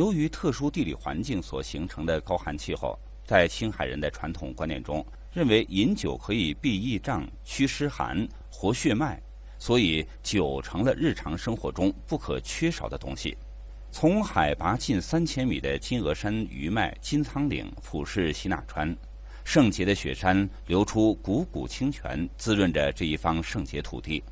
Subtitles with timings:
[0.00, 9.20] 由于特殊地理环境所形成的高寒气候，在青海人的传统观念中，认为饮酒可以避疫瘴、驱湿寒、活血脉，
[9.58, 13.36] 所以酒成了日常生活中不可缺少的东西。
[13.90, 18.96] 从海拔近三千米的金峨山余脉金苍岭俯视西纳川，
[19.44, 24.24] 圣洁的雪山流出汩汩清泉，滋润着这一方圣洁土地。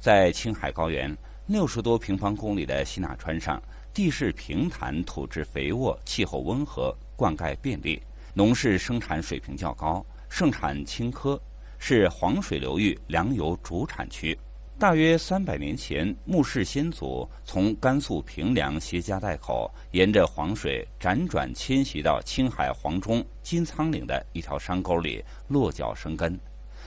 [0.00, 1.16] 在青海高原
[1.46, 3.62] 六十多平方公里的西纳川上，
[3.94, 11.38] 地势平坦，土质肥沃，气候温和，灌溉便利，农事生产水平较高，盛产青稞，
[11.78, 14.38] 是黄水流域粮油主产区。
[14.78, 26.40] 大约三百年前，穆氏先祖从甘肃平凉携家带口，沿着黄水辗转迁徙到青海黄中金仓岭的一条山沟里落脚生根，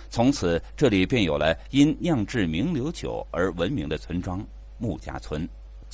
[0.10, 4.44] 从此这里便有了因酿制名流酒而闻名的村庄
[4.80, 5.48] 穆家村。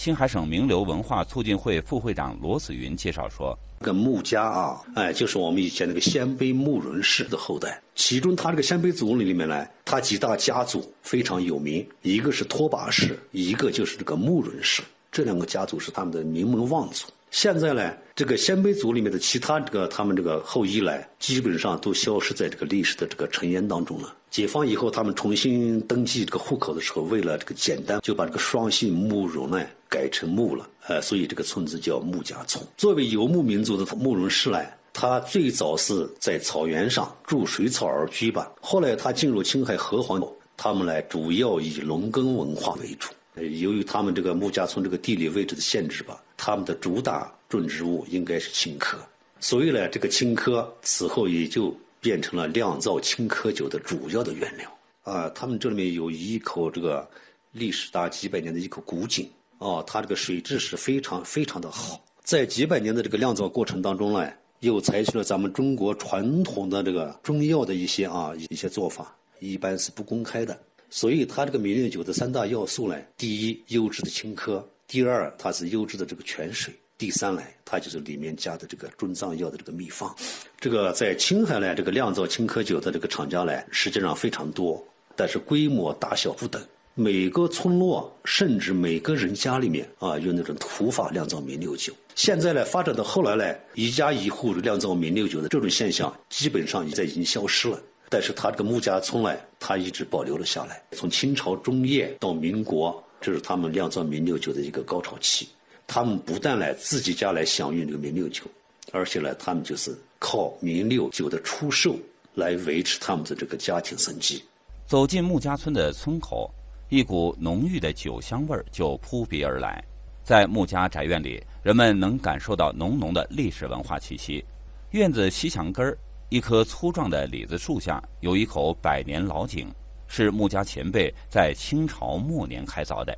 [0.03, 3.55] 青海省名流文化促进会副会长罗子云介绍说。
[3.81, 7.79] 这个穆家啊，哎，就是我们以前那个鲜卑穆伦氏的后代。
[7.93, 14.81] 其中，他这个鲜卑族里面呢，他几大家族非常有名，一个是拓跋氏，一个就是这个穆伦氏。
[15.11, 17.05] 这两个家族是他们的名门望族。
[17.29, 24.11] 现在呢，这个鲜卑族里面的其他这个他们这个后裔呢，基本上都消失在这个历史的这个尘烟当中了。
[24.31, 30.69] 解放以后，他们重新登记这个户口的时候，为了这个简单，就把这个双姓慕容呢改成穆了。
[30.87, 32.65] 呃，所以这个村子叫穆家村。
[32.77, 34.57] 作为游牧民族的慕容氏呢，
[34.93, 38.49] 他最早是在草原上筑水草而居吧。
[38.61, 43.09] 后来他进入青海河湟，他们呢主要以农耕文化为主。
[43.35, 48.95] 由于他们这个穆家村这个地理位置的限制吧，他们的主打种植物应该是青稞，
[49.41, 54.77] 所以呢，这个青稞此后也就变成了酿造青稞酒的主要的原料。
[55.03, 57.09] 啊，他们这里面有一口这个
[57.53, 59.29] 历史达几百年的一口古井。
[59.59, 64.27] 哦，它这个水质是非常非常的好，在几百年的这个酿造过程当中呢，
[64.61, 70.59] 又采取了咱们中国传统的这个中药的一些啊一些做法，一般是不公开的。
[70.89, 74.59] 所以它这个米酿酒的三大要素呢，第一，优质的青稞；
[74.91, 80.13] 第二，它是优质的这个泉水；第三呢，它就是里面加的这个中藏药的这个秘方。
[80.59, 84.85] 这个在青海呢，这个酿造青稞酒的这个厂家呢，实际上非常多，
[85.15, 86.61] 但是规模大小不等。
[86.93, 91.93] 每个村落甚至每个人家里面啊，用那种土法酿造名六酒。
[92.15, 97.81] 现在呢，发展到后来呢，一家一户酿造名流酒的这种现象，基本上已在已经消失了。
[98.09, 100.83] 但是他这个穆家村呢，他一直保留了下来。
[100.91, 105.47] 从清朝中叶到民国，这是他们酿造名六酒的一个高潮期。
[105.87, 108.43] 他们不但来自己家来享用这个名六酒，
[108.91, 111.97] 而且呢，他们就是靠名六酒的出售
[112.33, 114.43] 来维持他们的这个家庭生计。
[114.85, 116.51] 走进穆家村的村口。
[116.89, 119.81] 一股浓郁的酒香味儿就扑鼻而来，
[120.25, 124.43] 在穆家宅院里，人们能感受到浓浓的历史文化气息。
[124.89, 129.73] 院子西墙根儿，一棵粗壮的李子树下有一口百年老井，
[130.11, 133.17] 是穆家前辈在清朝末年开凿的。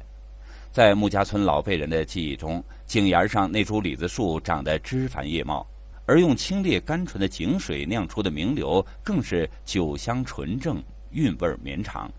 [0.72, 5.66] 在穆家村老辈人的记忆中，井沿上那株李子树长得枝繁叶茂，
[6.06, 12.12] 而用清冽甘醇的井水酿出的名流更是酒香纯正，韵味绵长。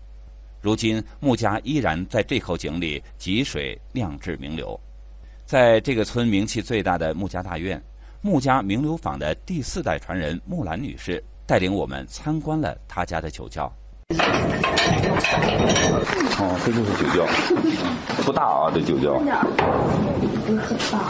[0.59, 4.77] 如今，穆家依然在这口井里汲水酿制名流。
[5.45, 7.81] 在这个村名气最大的穆家大院，
[8.19, 13.73] 穆家名流坊的第四代传人穆兰女士带领我们参观了她家的酒窖。
[16.37, 17.25] 哦，这就是酒窖，
[18.23, 19.17] 不大啊，这酒窖。
[20.45, 21.09] 不很大。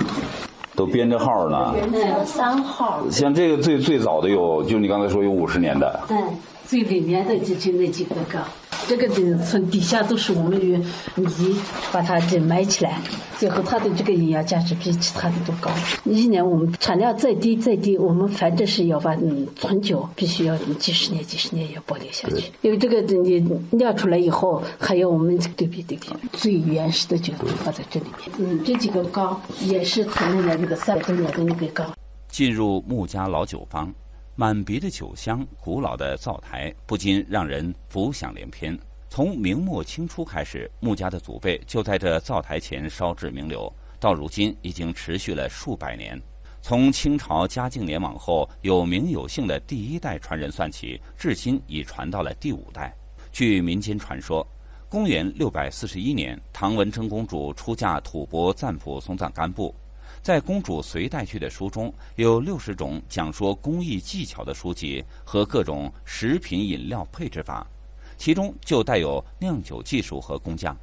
[0.76, 1.74] 都编着号呢。
[1.74, 3.02] 编着三号。
[3.12, 6.00] 像这个最最早的有，就你刚才说有五十年的。
[6.08, 6.18] 对，
[6.66, 8.40] 最里面的就就那几个个。
[8.88, 10.80] 这个的从底下都是我们用
[11.16, 11.60] 泥
[11.92, 13.00] 把它给埋起来，
[13.38, 15.72] 最后它的这个营养价值比其他的都高。
[16.04, 23.40] 一年我们产量再低再低，我们反正是要把嗯存酒必须要几十年几十年要保留下去，因为这个你
[23.72, 28.30] 酿出来以后还要我们对比对比，最原始的酒放在这里面。
[28.38, 31.92] 嗯，这几个缸也是从里面这个三百多年的那个缸。
[32.30, 33.94] 进入穆家老酒坊。
[34.38, 38.78] 满鼻的酒香，古老的灶台不禁让人浮想联翩。
[39.08, 46.22] 从明末清初开始，穆家的祖辈就在这灶台前烧制名流，到如今已经持续了数百年。
[46.62, 52.94] 从清朝嘉靖年往后有名有姓的第一代传人算起，至今已传到了第五代。
[53.32, 54.46] 据民间传说，
[54.90, 59.74] 公元六百四十一年，唐文成公主出嫁吐蕃赞普松赞干布。
[60.26, 67.64] 在公主随带去的书中有六十种讲说工艺技巧的书籍和各种食品饮料配制法，
[68.18, 70.76] 其中就带有酿酒技术和工匠。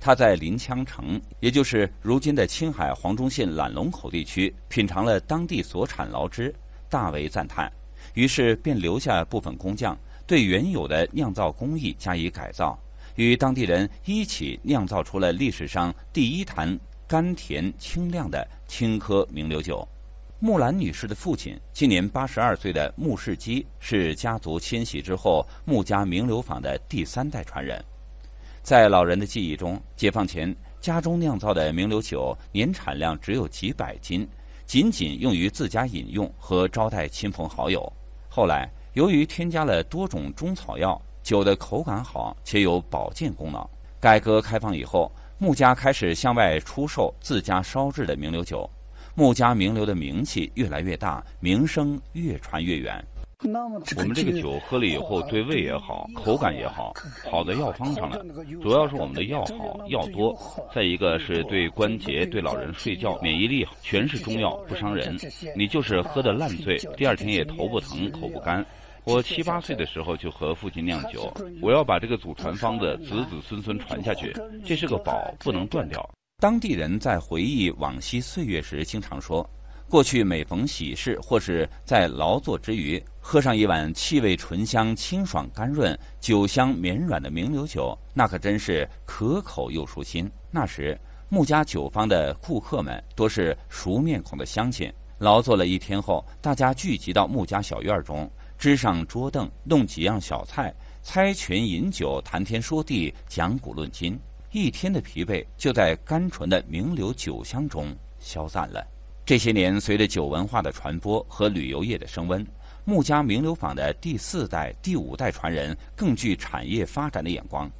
[0.00, 6.54] 他在临羌城，也就是如今的青海黄忠县揽龙口地区，品尝了当地所产醪汁，
[6.88, 7.70] 大为赞叹，
[8.14, 9.94] 于是便留下部分工匠，
[10.26, 12.78] 对原有的酿造工艺加以改造，
[13.16, 19.86] 与当地人一起酿造出了历史上第一坛甘甜清亮的青稞名流酒。
[20.40, 27.82] 木兰女士的父亲，今年八十二岁的穆世基，是家族迁徙之后穆家名流坊的第三代传人。
[28.60, 34.28] 在老人的记忆中，解放前家中酿造的名流酒年产量只有几百斤，
[34.66, 37.90] 仅仅用于自家饮用和招待亲朋好友。
[38.28, 43.64] 后来，由于添加了多种中草药，酒的口感好且有保健功能。
[44.00, 48.68] 改革开放以后，穆家开始向外出售自家烧制的名流酒。
[49.14, 53.04] 穆家名流的名气越来越大，名声越传越远。
[53.44, 56.94] 我们这个酒喝了以后，对胃也好，口感也好，
[57.30, 58.24] 好在药方上了。
[58.62, 60.34] 主要是我们的药好，药多。
[60.74, 65.14] 再一个是对关节、对老人睡觉、免疫力好，全是中药，不伤人。
[65.54, 68.64] 你就是喝的烂醉，第二天也头不疼、口不干。
[69.06, 71.32] 我七八岁的时候就和父亲酿酒，
[71.62, 76.10] 我要把这个祖传方子子子孙孙传下去，这是个宝，不能断掉。
[76.38, 79.48] 当地人在回忆往昔岁月时，经常说：
[79.88, 90.28] 过去每逢喜事或是在劳作之余，喝上一碗气味醇香、清爽甘润、酒香绵软的名流酒，那可真是可口又舒心。
[90.50, 90.98] 那时，
[91.28, 104.18] 穆家酒坊的顾客们多是熟面孔的乡亲，劳作了一天后，大家聚集到穆家小院中，支上桌凳，弄几样小菜，猜拳饮酒，谈天说地，讲古论今。
[104.50, 108.84] 一天的疲惫就在甘醇的名流酒香中消散了。
[109.26, 112.46] 这些年，随着酒文化的传播和旅游业的升温，
[112.84, 117.70] 穆家名流坊的第四代、第五代传人更具产业发展的眼光。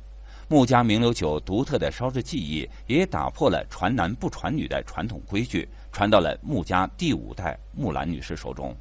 [0.48, 8.76] 穆家名流酒独特的烧制技艺也打破了传男不传女的传统规矩，传到了穆家第五代穆兰女士手中。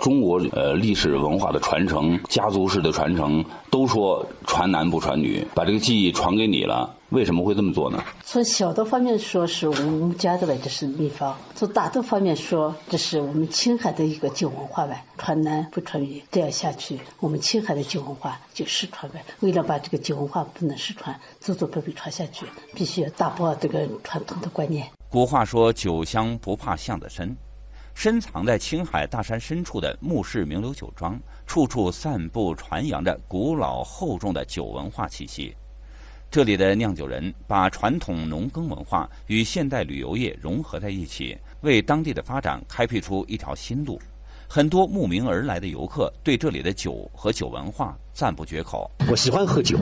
[0.00, 8.02] 中国呃历史文化的传承、家族式的传承，都说传男不传女，把这个技艺传给你了，为什么会这么做呢？
[8.24, 19.24] 从小的方面说，是我们家的呗，这是秘方；从大的方面说，这是我们青海的一个酒文化呗，传男不传女，这样下去，我们青海的酒文化就失传呗。
[19.40, 24.86] 为了把这个酒文化不能失传，祖祖辈辈传下去，必须要打破这个传统的观念。
[25.10, 27.34] 古话说：“酒香不怕巷子深。”
[28.00, 35.52] 深藏在青海大山深处的穆氏名流酒庄，处处散布传扬着古老厚重的酒文化气息。
[36.30, 44.00] 这里的酿酒人把传统农耕文化与现代旅游业融合在一起，为当地的发展开辟出一条新路。
[44.50, 48.90] 很多慕名而来的游客对这里的酒和酒文化赞不绝口。
[49.06, 49.76] 我喜欢喝酒，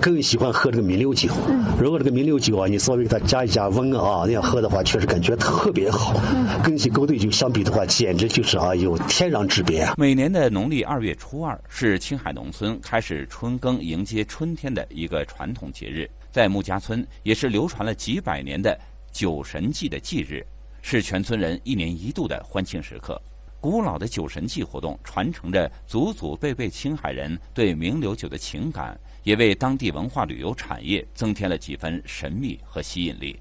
[0.00, 1.32] 更喜欢喝这个名流酒。
[1.80, 6.20] 如果这个名流酒啊，你稍微给它加一加温啊，那样喝的话，确实感觉特别好。
[6.64, 9.88] 跟一些勾兑酒相比的话，简直就是啊，有天壤之别。
[9.96, 18.76] 每年的农历二月初二是青海农村开始春耕、迎接春天的一个传统节日，在穆家村也是流传了几百年的
[19.12, 20.44] 酒神祭的祭日，
[20.82, 23.20] 是全村人一年一度的欢庆时刻。
[23.60, 33.36] 古老的酒神祭活动传承着祖祖辈辈青海人对名流酒的情感，也为当地文化旅游产业增添了几分神秘和吸引力。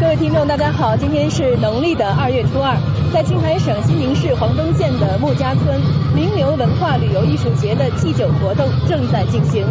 [0.00, 2.76] 各位听众，大家好，今天是农历的二月初二，
[3.12, 5.80] 在青海省西宁市黄东县的穆家村，
[6.14, 9.64] 名流文化旅游艺术节的祭酒活动正在进行。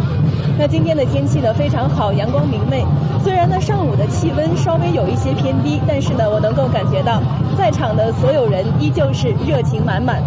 [0.58, 2.84] 那今天的天气呢非常好，阳光明媚。
[3.24, 7.20] 虽然呢上午的气温稍微有一些偏低，但是呢我能够感觉到，
[7.58, 10.22] 在场的所有人依旧是热情满满。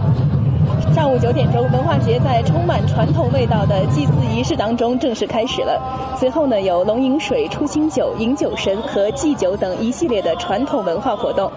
[0.93, 5.81] 上午九点钟，文化节在充满传统味道的祭祀仪式当中正式开始了。
[6.15, 11.51] 随后呢，有龙饮水、出清酒、迎酒神和祭酒等一系列的传统文化活动。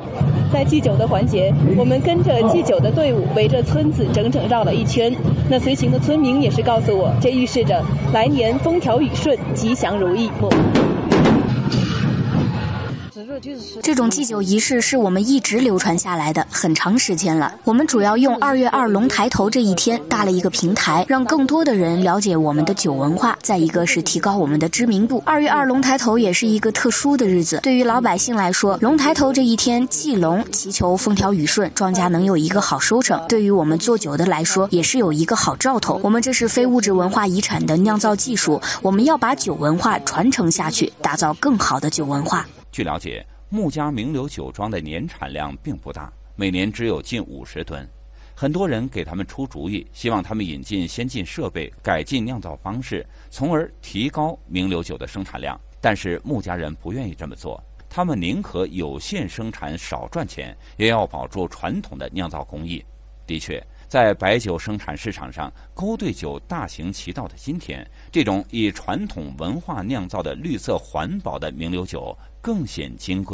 [0.50, 5.14] 在祭酒的环节，我们跟着祭酒的队伍围着村子整整绕了一圈。
[5.50, 7.82] 那随行的村民也是告诉我，这预示着
[8.14, 10.30] 来年风调雨顺、吉祥如意。
[13.82, 17.52] 这种祭酒仪式是我们一直流传下来的，很长时间了。
[17.64, 23.36] 我们主要用二月二龙抬头这一天搭了一个平台，让更多的人了解我们的酒文化。
[23.42, 25.22] 再一个是提高我们的知名度。
[25.26, 33.20] 二月二龙抬头也是一个特殊的日子，对于老百姓来说，龙抬头这一天祭龙，祈求风调雨顺，庄稼能有一个好收成。
[33.28, 36.00] 对于我们做酒的来说，也是有一个好兆头。
[36.02, 42.46] 我们这是非物质文化遗产的酿造技术，我们要把酒文化传承下去，打造更好的酒文化。
[42.70, 43.26] 据了解。
[43.49, 47.88] 穆家名流酒庄的年产量并不大，每年只有近五十吨。
[48.35, 55.58] 很多人给他们出主意，希望他们引进先进设备，改进酿造方式，从而提高名流酒的生产量。
[55.80, 62.85] 但是穆家人不愿意这么做，他们宁可有限生产少赚钱，也要保住传统的酿造工艺。
[63.28, 73.24] 的确，在白酒生产市场上，勾兑酒大行其道的今天，这种以传统文化酿造的绿色环保的名流酒更显金贵。